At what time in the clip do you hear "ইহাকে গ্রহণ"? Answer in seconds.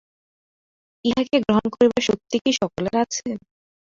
1.05-1.65